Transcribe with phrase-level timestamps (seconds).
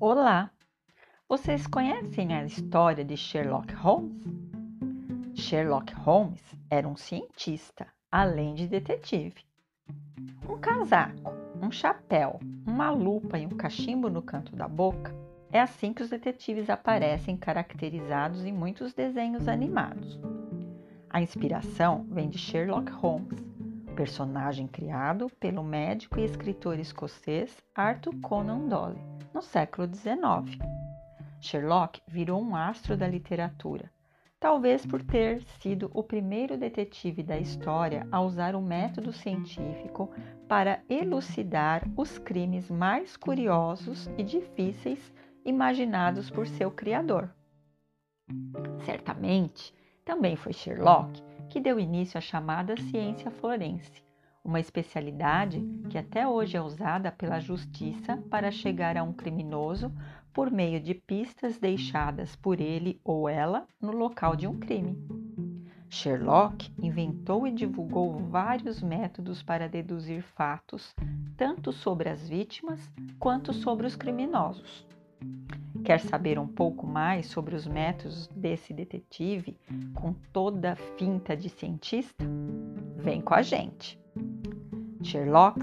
[0.00, 0.48] Olá!
[1.28, 4.22] Vocês conhecem a história de Sherlock Holmes?
[5.34, 6.40] Sherlock Holmes
[6.70, 9.44] era um cientista, além de detetive.
[10.48, 15.12] Um casaco, um chapéu, uma lupa e um cachimbo no canto da boca
[15.50, 20.16] é assim que os detetives aparecem caracterizados em muitos desenhos animados.
[21.10, 23.47] A inspiração vem de Sherlock Holmes,
[23.98, 29.00] personagem criado pelo médico e escritor escocês Arthur Conan Doyle
[29.34, 30.56] no século XIX.
[31.40, 33.90] Sherlock virou um astro da literatura,
[34.38, 40.08] talvez por ter sido o primeiro detetive da história a usar o método científico
[40.46, 45.12] para elucidar os crimes mais curiosos e difíceis
[45.44, 47.34] imaginados por seu criador.
[48.84, 49.74] Certamente,
[50.04, 54.02] também foi Sherlock que deu início à chamada ciência forense,
[54.44, 59.92] uma especialidade que até hoje é usada pela justiça para chegar a um criminoso
[60.32, 64.96] por meio de pistas deixadas por ele ou ela no local de um crime.
[65.90, 70.94] Sherlock inventou e divulgou vários métodos para deduzir fatos,
[71.36, 74.86] tanto sobre as vítimas quanto sobre os criminosos.
[75.88, 79.56] Quer saber um pouco mais sobre os métodos desse detetive
[79.94, 82.26] com toda a finta de cientista?
[82.96, 83.98] Vem com a gente!
[85.02, 85.58] Sherlock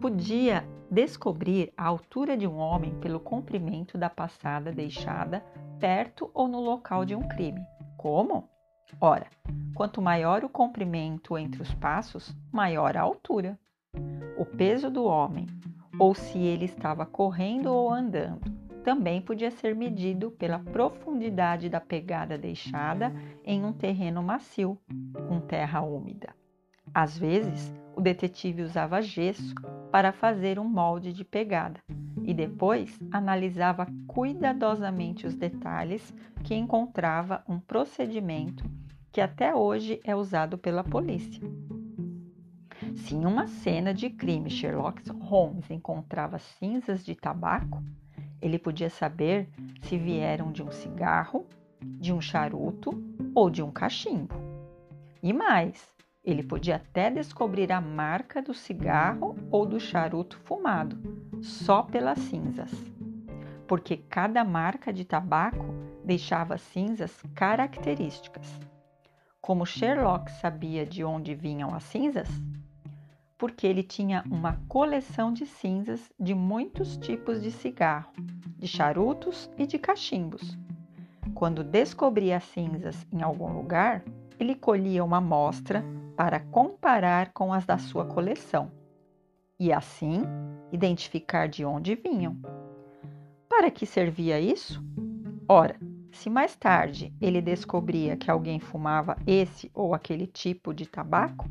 [0.00, 5.44] podia descobrir a altura de um homem pelo comprimento da passada deixada
[5.78, 7.60] perto ou no local de um crime.
[7.98, 8.48] Como?
[8.98, 9.26] Ora,
[9.74, 13.58] quanto maior o comprimento entre os passos, maior a altura.
[14.38, 15.46] O peso do homem,
[15.98, 22.38] ou se ele estava correndo ou andando, também podia ser medido pela profundidade da pegada
[22.38, 23.12] deixada
[23.44, 24.78] em um terreno macio,
[25.28, 26.34] com terra úmida.
[26.94, 29.54] Às vezes, o detetive usava gesso
[29.90, 31.80] para fazer um molde de pegada
[32.24, 36.14] e depois analisava cuidadosamente os detalhes
[36.44, 38.64] que encontrava um procedimento
[39.10, 41.42] que até hoje é usado pela polícia.
[42.94, 47.82] Se em uma cena de crime Sherlock Holmes encontrava cinzas de tabaco,
[48.40, 49.48] ele podia saber
[49.82, 51.46] se vieram de um cigarro,
[51.80, 52.90] de um charuto
[53.34, 54.34] ou de um cachimbo.
[55.22, 55.94] E mais,
[56.24, 60.98] ele podia até descobrir a marca do cigarro ou do charuto fumado,
[61.40, 62.70] só pelas cinzas,
[63.66, 68.58] porque cada marca de tabaco deixava cinzas características.
[69.40, 72.28] Como Sherlock sabia de onde vinham as cinzas?
[73.38, 78.12] Porque ele tinha uma coleção de cinzas de muitos tipos de cigarro,
[78.58, 80.58] de charutos e de cachimbos.
[81.34, 84.02] Quando descobria cinzas em algum lugar,
[84.40, 85.84] ele colhia uma amostra
[86.16, 88.72] para comparar com as da sua coleção
[89.58, 90.22] e assim
[90.72, 92.36] identificar de onde vinham.
[93.48, 94.82] Para que servia isso?
[95.48, 95.78] Ora,
[96.12, 101.48] se mais tarde ele descobria que alguém fumava esse ou aquele tipo de tabaco,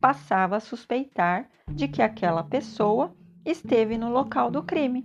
[0.00, 5.02] passava a suspeitar de que aquela pessoa esteve no local do crime.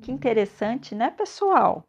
[0.00, 1.84] Que interessante, né, pessoal?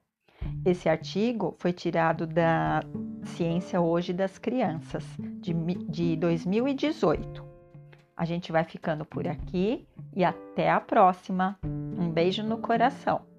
[0.65, 2.81] Esse artigo foi tirado da
[3.23, 5.05] Ciência Hoje das Crianças,
[5.39, 7.45] de, de 2018.
[8.17, 11.57] A gente vai ficando por aqui e até a próxima.
[11.63, 13.30] Um beijo no coração.